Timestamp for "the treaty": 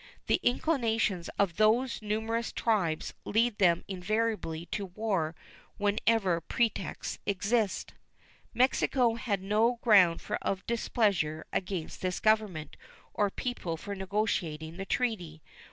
14.77-15.43